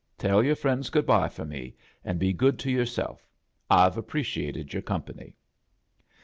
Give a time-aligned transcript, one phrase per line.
[0.17, 3.27] Tell your friends good bye for me, and be good to yourself.
[3.69, 5.35] I've appreciated your company."